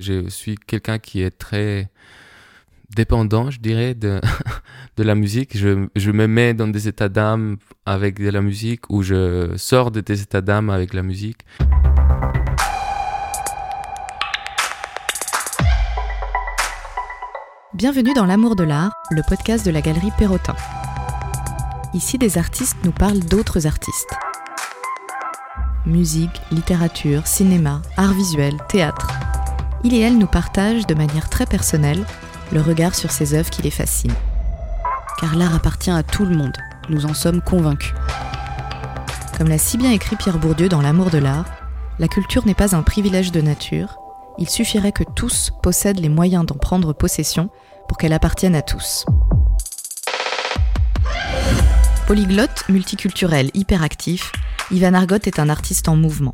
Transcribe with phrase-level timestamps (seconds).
[0.00, 1.90] Je suis quelqu'un qui est très
[2.96, 4.20] dépendant, je dirais, de,
[4.96, 5.56] la musique.
[5.58, 9.90] Je, je me mets dans des états d'âme avec de la musique ou je sors
[9.90, 11.44] de des états d'âme avec la musique.
[17.74, 20.56] Bienvenue dans L'amour de l'art, le podcast de la galerie Perrotin.
[21.92, 24.14] Ici, des artistes nous parlent d'autres artistes.
[25.84, 29.29] Musique, littérature, cinéma, art visuel, théâtre.
[29.82, 32.04] Il et elle nous partagent de manière très personnelle
[32.52, 34.14] le regard sur ces œuvres qui les fascinent.
[35.20, 36.56] Car l'art appartient à tout le monde,
[36.88, 37.94] nous en sommes convaincus.
[39.38, 41.46] Comme l'a si bien écrit Pierre Bourdieu dans L'amour de l'art,
[41.98, 43.98] la culture n'est pas un privilège de nature,
[44.38, 47.50] il suffirait que tous possèdent les moyens d'en prendre possession
[47.88, 49.04] pour qu'elle appartienne à tous.
[52.06, 54.32] Polyglotte, multiculturel, hyperactif,
[54.70, 56.32] Ivan Argot est un artiste en mouvement.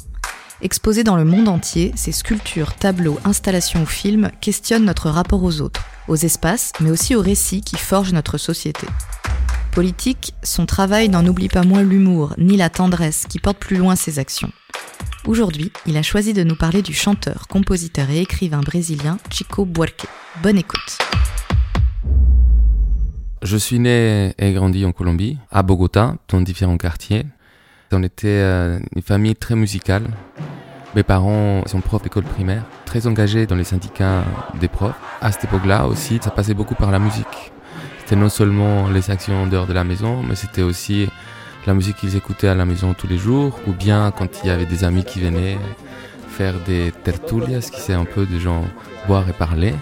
[0.62, 5.60] Exposé dans le monde entier, ses sculptures, tableaux, installations ou films questionnent notre rapport aux
[5.60, 8.86] autres, aux espaces, mais aussi aux récits qui forgent notre société.
[9.72, 13.96] Politique, son travail n'en oublie pas moins l'humour, ni la tendresse qui porte plus loin
[13.96, 14.50] ses actions.
[15.26, 20.06] Aujourd'hui, il a choisi de nous parler du chanteur, compositeur et écrivain brésilien Chico Buarque.
[20.42, 20.98] Bonne écoute.
[23.42, 27.26] Je suis né et grandi en Colombie, à Bogota, dans différents quartiers.
[27.92, 30.04] On était euh, une famille très musicale.
[30.96, 34.24] Mes parents sont profs d'école primaire, très engagés dans les syndicats
[34.58, 34.94] des profs.
[35.20, 37.52] À cette époque-là aussi, ça passait beaucoup par la musique.
[37.98, 41.06] C'était non seulement les actions en dehors de la maison, mais c'était aussi
[41.66, 44.50] la musique qu'ils écoutaient à la maison tous les jours, ou bien quand il y
[44.50, 45.58] avait des amis qui venaient
[46.30, 48.64] faire des tertulias, qui c'est un peu de gens
[49.06, 49.74] boire et parler.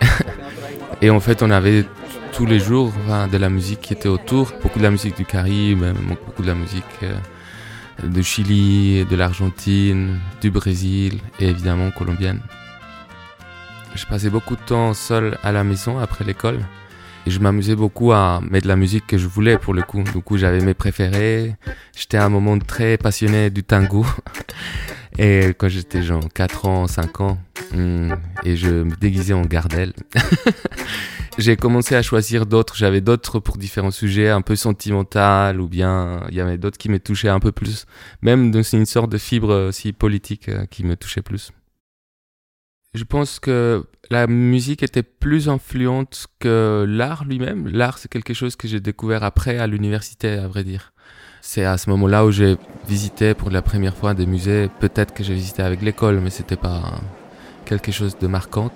[1.02, 1.84] et en fait, on avait
[2.32, 2.92] tous les jours
[3.30, 6.54] de la musique qui était autour, beaucoup de la musique du Caraïbe, beaucoup de la
[6.56, 7.14] musique euh,
[8.02, 12.40] de Chili, de l'Argentine, du Brésil et évidemment colombienne.
[13.94, 16.60] Je passais beaucoup de temps seul à la maison après l'école.
[17.26, 20.02] Et je m'amusais beaucoup à mettre la musique que je voulais pour le coup.
[20.02, 21.56] Du coup, j'avais mes préférés.
[21.96, 24.06] J'étais à un moment très passionné du tango.
[25.18, 27.38] Et quand j'étais genre 4 ans, 5 ans,
[27.74, 28.12] hmm,
[28.44, 29.92] et je me déguisais en gardelle.
[31.38, 32.74] J'ai commencé à choisir d'autres.
[32.74, 36.88] J'avais d'autres pour différents sujets, un peu sentimental ou bien il y avait d'autres qui
[36.88, 37.86] me touchaient un peu plus.
[38.22, 41.52] Même dans une sorte de fibre aussi politique euh, qui me touchait plus.
[42.92, 47.68] Je pense que la musique était plus influente que l'art lui-même.
[47.68, 50.92] L'art, c'est quelque chose que j'ai découvert après à l'université, à vrai dire.
[51.40, 52.56] C'est à ce moment-là où j'ai
[52.88, 54.70] visité pour la première fois des musées.
[54.80, 57.00] Peut-être que j'ai visité avec l'école, mais c'était pas
[57.64, 58.72] quelque chose de marquant.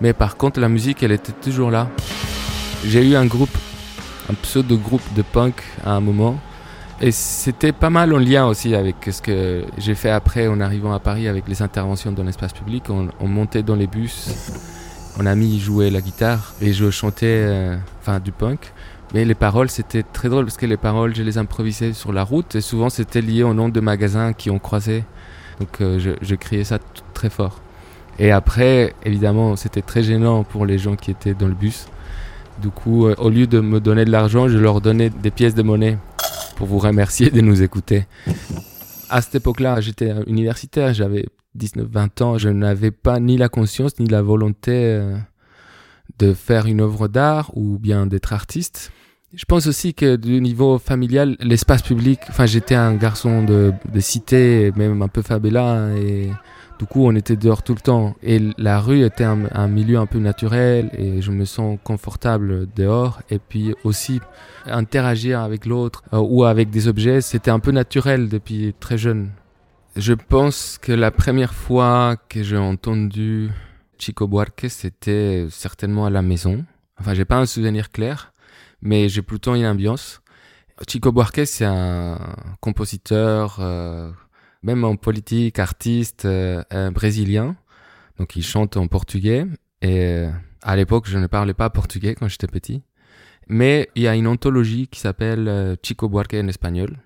[0.00, 1.88] Mais par contre, la musique, elle était toujours là.
[2.84, 3.56] J'ai eu un groupe,
[4.30, 6.38] un pseudo-groupe de punk à un moment
[7.00, 10.92] et c'était pas mal en lien aussi avec ce que j'ai fait après en arrivant
[10.92, 12.86] à Paris avec les interventions dans l'espace public.
[12.90, 14.30] On, montait dans les bus,
[15.16, 18.72] mon ami jouait la guitare et je chantais euh, enfin du punk.
[19.14, 22.24] Mais les paroles, c'était très drôle parce que les paroles, je les improvisais sur la
[22.24, 25.04] route et souvent c'était lié au nom de magasins qui ont croisé.
[25.60, 26.80] Donc euh, je, criais ça
[27.14, 27.60] très fort.
[28.18, 31.86] Et après, évidemment, c'était très gênant pour les gens qui étaient dans le bus.
[32.60, 35.54] Du coup, euh, au lieu de me donner de l'argent, je leur donnais des pièces
[35.54, 35.98] de monnaie
[36.56, 38.06] pour vous remercier de nous écouter.
[39.08, 44.06] À cette époque-là, j'étais universitaire, j'avais 19-20 ans, je n'avais pas ni la conscience ni
[44.08, 45.16] la volonté euh,
[46.18, 48.90] de faire une œuvre d'art ou bien d'être artiste.
[49.34, 54.00] Je pense aussi que du niveau familial, l'espace public, enfin j'étais un garçon de, de
[54.00, 56.30] cité, même un peu fabela et
[56.78, 58.14] du coup, on était dehors tout le temps.
[58.22, 63.20] Et la rue était un, milieu un peu naturel et je me sens confortable dehors.
[63.30, 64.20] Et puis aussi,
[64.66, 69.30] interagir avec l'autre euh, ou avec des objets, c'était un peu naturel depuis très jeune.
[69.96, 73.50] Je pense que la première fois que j'ai entendu
[73.98, 76.64] Chico Buarque, c'était certainement à la maison.
[77.00, 78.32] Enfin, j'ai pas un souvenir clair,
[78.80, 80.20] mais j'ai plutôt une ambiance.
[80.88, 82.18] Chico Buarque, c'est un
[82.60, 84.12] compositeur, euh,
[84.62, 87.56] même en politique, artiste euh, brésilien.
[88.18, 89.46] Donc il chante en portugais.
[89.82, 90.30] Et euh,
[90.62, 92.82] à l'époque, je ne parlais pas portugais quand j'étais petit.
[93.48, 96.98] Mais il y a une anthologie qui s'appelle euh, Chico Buarque en espagnol.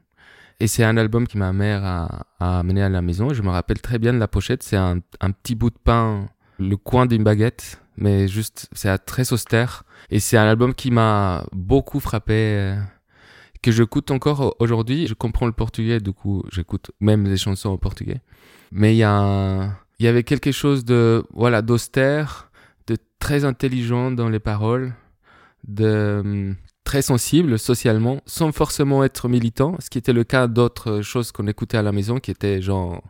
[0.61, 3.33] Et c'est un album que ma mère a, amené à la maison.
[3.33, 4.63] Je me rappelle très bien de la pochette.
[4.63, 6.29] C'est un, un, petit bout de pain,
[6.59, 9.83] le coin d'une baguette, mais juste, c'est très austère.
[10.11, 12.77] Et c'est un album qui m'a beaucoup frappé
[13.63, 15.07] que j'écoute encore aujourd'hui.
[15.07, 18.21] Je comprends le portugais, du coup, j'écoute même des chansons en portugais.
[18.73, 22.51] Mais il y a, il y avait quelque chose de, voilà, d'austère,
[22.87, 24.95] de très intelligent dans les paroles,
[25.67, 31.03] de hum, très sensible socialement, sans forcément être militant, ce qui était le cas d'autres
[31.03, 33.03] choses qu'on écoutait à la maison, qui étaient genre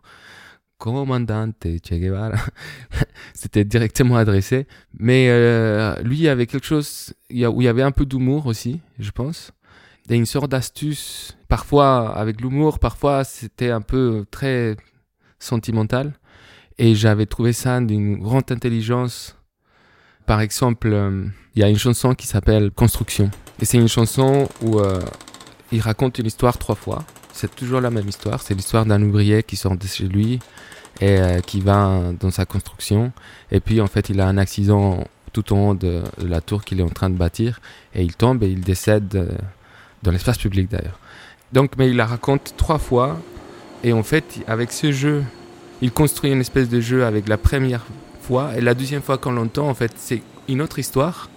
[0.82, 2.37] commandante Che Guevara.
[3.34, 4.66] C'était directement adressé.
[4.98, 8.46] Mais euh, lui, il y avait quelque chose où il y avait un peu d'humour
[8.46, 9.52] aussi, je pense.
[10.10, 11.37] Et une sorte d'astuce.
[11.49, 14.76] Parfois avec l'humour, parfois c'était un peu très
[15.38, 16.12] sentimental.
[16.78, 19.37] Et j'avais trouvé ça d'une grande intelligence.
[20.26, 23.31] Par exemple, euh, il y a une chanson qui s'appelle Construction.
[23.60, 25.00] Et c'est une chanson où euh,
[25.70, 27.05] il raconte une histoire trois fois.
[27.32, 28.43] C'est toujours la même histoire.
[28.43, 30.38] C'est l'histoire d'un ouvrier qui sort de chez lui
[31.00, 33.12] et euh, qui va dans sa construction.
[33.50, 36.81] Et puis, en fait, il a un accident tout en haut de, la tour qu'il
[36.81, 37.60] est en train de bâtir.
[37.94, 39.38] Et il tombe et il décède
[40.02, 40.99] dans l'espace public d'ailleurs.
[41.52, 43.19] Donc, mais il la raconte trois fois.
[43.84, 45.25] Et en fait, avec ce jeu
[45.82, 47.84] il construit une espèce de jeu avec la première
[48.22, 51.28] fois et la deuxième fois qu'on l'entend, en fait, c'est une autre histoire.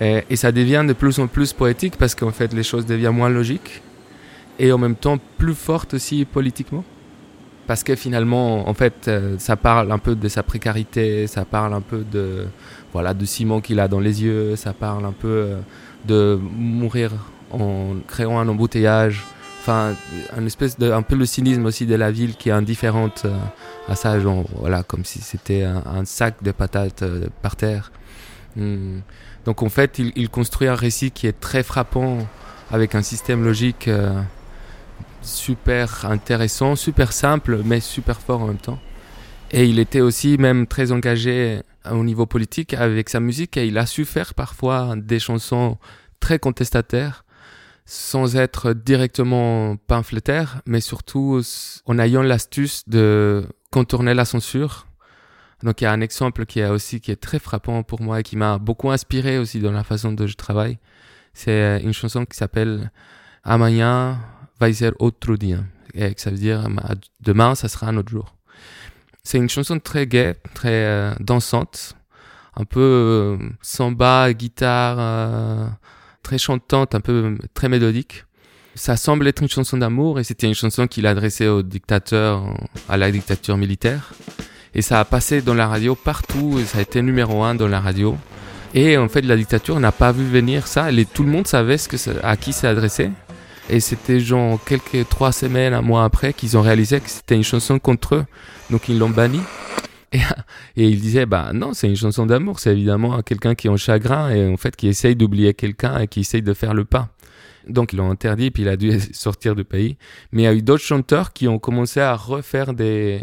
[0.00, 3.28] Et, ça devient de plus en plus poétique parce qu'en fait, les choses deviennent moins
[3.28, 3.82] logiques
[4.58, 6.82] et en même temps plus fortes aussi politiquement.
[7.66, 11.74] Parce que finalement, en fait, euh, ça parle un peu de sa précarité, ça parle
[11.74, 12.46] un peu de,
[12.92, 15.60] voilà, de ciment qu'il a dans les yeux, ça parle un peu euh,
[16.06, 17.12] de mourir
[17.52, 19.24] en créant un embouteillage
[19.62, 19.94] enfin
[20.36, 23.38] un espèce un peu le cynisme aussi de la ville qui est indifférente euh,
[23.88, 27.92] à ça genre voilà comme si c'était un, sac de patates euh, par terre
[28.56, 28.98] hmm.
[29.44, 32.18] donc en fait il, construit un récit qui est très frappant
[32.72, 34.20] avec un système logique euh,
[35.22, 38.80] super intéressant super simple mais super fort en même temps
[39.52, 43.78] et il était aussi même très engagé au niveau politique avec sa musique et il
[43.78, 45.78] a su faire parfois des chansons
[46.18, 47.21] très contestataires
[47.92, 51.42] sans être directement pamphlétaire, mais surtout
[51.84, 54.86] en ayant l'astuce de contourner la censure.
[55.62, 58.20] Donc il y a un exemple qui est aussi qui est très frappant pour moi
[58.20, 60.78] et qui m'a beaucoup inspiré aussi dans la façon dont je travaille.
[61.34, 62.90] C'est une chanson qui s'appelle
[63.44, 64.18] Amanhã
[64.58, 65.62] vai ser outro dia.
[65.92, 66.66] Et ça veut dire
[67.20, 68.34] demain ça sera un autre jour.
[69.22, 71.94] C'est une chanson très gaie, très euh, dansante,
[72.56, 75.68] un peu euh, samba, guitare, euh,
[76.22, 78.24] très chantante, un peu très mélodique.
[78.74, 82.42] Ça semble être une chanson d'amour et c'était une chanson qu'il adressait au dictateur,
[82.88, 84.14] à la dictature militaire.
[84.74, 87.68] Et ça a passé dans la radio partout et ça a été numéro un dans
[87.68, 88.16] la radio.
[88.74, 90.90] Et en fait, la dictature n'a pas vu venir ça.
[90.90, 93.10] Et tout le monde savait ce que à qui c'est adressé.
[93.68, 97.44] Et c'était genre quelques trois semaines, un mois après qu'ils ont réalisé que c'était une
[97.44, 98.24] chanson contre eux.
[98.70, 99.40] Donc ils l'ont banni.
[100.76, 103.76] Et, il disait, bah non, c'est une chanson d'amour, c'est évidemment quelqu'un qui est en
[103.76, 107.08] chagrin et en fait qui essaye d'oublier quelqu'un et qui essaye de faire le pas.
[107.68, 109.96] Donc ils l'ont interdit puis il a dû sortir du pays.
[110.32, 113.20] Mais il y a eu d'autres chanteurs qui ont commencé à refaire des,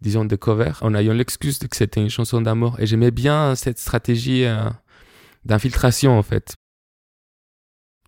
[0.00, 2.78] disons, des covers en ayant l'excuse que c'était une chanson d'amour.
[2.80, 4.68] Et j'aimais bien cette stratégie euh,
[5.44, 6.54] d'infiltration en fait.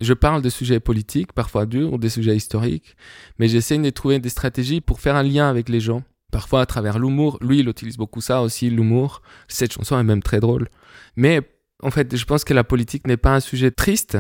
[0.01, 2.97] Je parle de sujets politiques, parfois durs, ou des sujets historiques,
[3.39, 6.67] mais j'essaie de trouver des stratégies pour faire un lien avec les gens parfois à
[6.67, 7.39] travers l'humour.
[7.41, 9.23] Lui, il utilise beaucoup ça aussi, l'humour.
[9.49, 10.69] Cette chanson est même très drôle.
[11.17, 11.41] Mais
[11.83, 14.19] en fait, je pense que la politique n'est pas un sujet triste,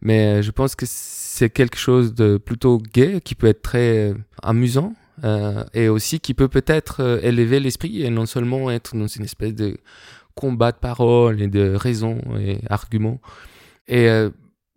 [0.00, 4.14] mais je pense que c'est quelque chose de plutôt gai, qui peut être très euh,
[4.42, 4.94] amusant,
[5.24, 9.24] euh, et aussi qui peut peut-être euh, élever l'esprit et non seulement être dans une
[9.24, 9.76] espèce de
[10.34, 13.20] combat de paroles et de raisons et arguments.
[13.86, 14.08] Et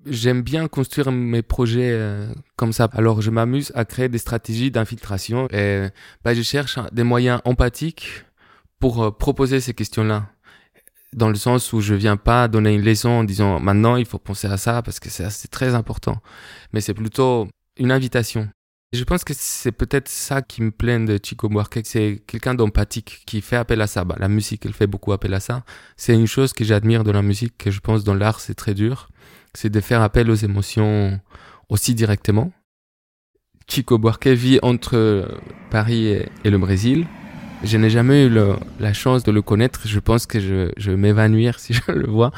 [0.09, 2.89] j'aime bien construire mes projets euh, comme ça.
[2.94, 5.88] Alors je m'amuse à créer des stratégies d'infiltration et
[6.24, 8.25] bah, je cherche des moyens empathiques
[8.80, 10.27] pour euh, proposer ces questions-là.
[11.13, 14.20] Dans le sens où je viens pas donner une leçon en disant maintenant il faut
[14.20, 16.22] penser à ça parce que c'est très important.
[16.74, 18.50] Mais c'est plutôt une invitation.
[18.94, 23.24] Je pense que c'est peut-être ça qui me plaît de Chico Buarque, c'est quelqu'un d'empathique
[23.25, 24.06] qui fait appel à ça.
[24.06, 25.65] Bah, la musique, elle fait beaucoup appel à ça.
[25.98, 28.74] C'est une chose que j'admire de la musique, que je pense dans l'art, c'est très
[28.74, 29.10] dur
[29.58, 31.20] c'est de faire appel aux émotions
[31.67, 32.51] aussi directement.
[33.67, 35.27] Chico Buarque vit entre
[35.72, 37.08] Paris et, le Brésil.
[37.63, 38.31] Je n'ai jamais eu
[38.79, 39.87] la chance de le connaître.
[39.87, 42.31] Je pense que je, je m'évanouir si je le vois.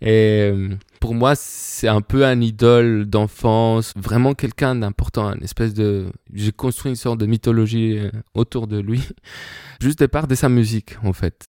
[0.00, 0.68] Et euh,
[1.00, 6.06] pour moi, c'est un peu un idole d'enfance, vraiment quelqu'un d'important, une espèce de...
[6.32, 9.02] J'ai construit une sorte de mythologie euh, autour de lui,
[9.82, 11.44] juste de part de sa musique, en fait.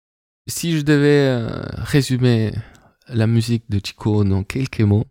[0.48, 2.52] Si je devais euh, résumer
[3.10, 5.06] la musique de Chico dans quelques mots.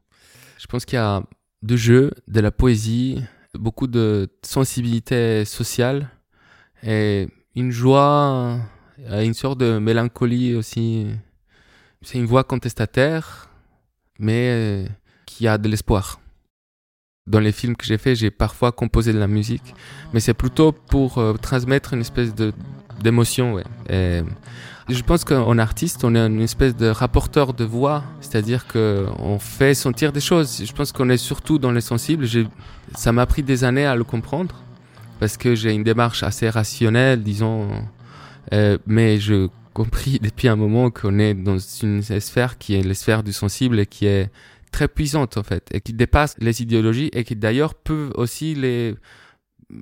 [0.58, 1.22] Je pense qu'il y a
[1.62, 3.22] de jeu, de la poésie,
[3.54, 6.10] beaucoup de sensibilité sociale
[6.82, 8.58] et une joie,
[9.10, 11.06] une sorte de mélancolie aussi.
[12.02, 13.48] C'est une voix contestataire,
[14.18, 14.86] mais
[15.26, 16.20] qui a de l'espoir.
[17.26, 19.74] Dans les films que j'ai faits, j'ai parfois composé de la musique,
[20.14, 22.52] mais c'est plutôt pour euh, transmettre une espèce de
[23.02, 23.62] d'émotion.
[24.88, 29.74] Je pense qu'en artiste, on est une espèce de rapporteur de voix, c'est-à-dire qu'on fait
[29.74, 30.62] sentir des choses.
[30.64, 32.26] Je pense qu'on est surtout dans les sensibles.
[32.94, 34.64] Ça m'a pris des années à le comprendre.
[35.18, 37.68] Parce que j'ai une démarche assez rationnelle, disons,
[38.52, 42.94] euh, mais je compris depuis un moment qu'on est dans une sphère qui est la
[42.94, 44.30] sphère du sensible et qui est
[44.70, 48.94] très puissante en fait et qui dépasse les idéologies et qui d'ailleurs peut aussi les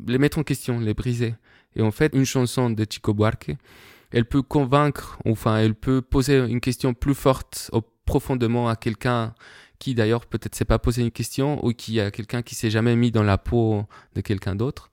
[0.09, 1.35] les mettre en question, les briser.
[1.76, 3.52] Et en fait, une chanson de Chico Buarque,
[4.11, 7.71] elle peut convaincre, enfin, elle peut poser une question plus forte
[8.05, 9.35] profondément à quelqu'un
[9.78, 12.97] qui d'ailleurs peut-être s'est pas posé une question ou qui a quelqu'un qui s'est jamais
[12.97, 14.90] mis dans la peau de quelqu'un d'autre.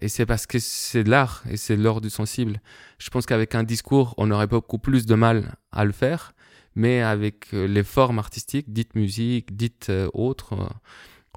[0.00, 2.60] Et c'est parce que c'est de l'art et c'est l'art du sensible.
[2.98, 6.32] Je pense qu'avec un discours, on aurait beaucoup plus de mal à le faire,
[6.74, 10.68] mais avec euh, les formes artistiques, dites musique, dites euh, autres, euh,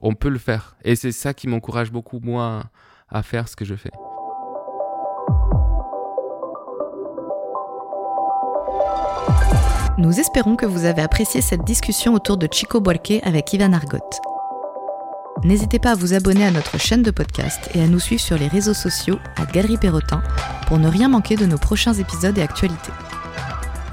[0.02, 0.76] on peut le faire.
[0.84, 2.66] Et c'est ça qui m'encourage beaucoup, moi,
[3.08, 3.92] à faire ce que je fais.
[9.98, 14.39] Nous espérons que vous avez apprécié cette discussion autour de Chico Buarque avec Ivan Argot.
[15.44, 18.38] N'hésitez pas à vous abonner à notre chaîne de podcast et à nous suivre sur
[18.38, 20.22] les réseaux sociaux à Galerie Perrotin
[20.68, 22.92] pour ne rien manquer de nos prochains épisodes et actualités.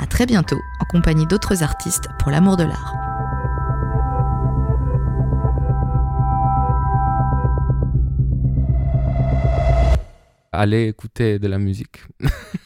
[0.00, 2.95] À très bientôt en compagnie d'autres artistes pour l'amour de l'art.
[10.52, 12.00] Allez écouter de la musique.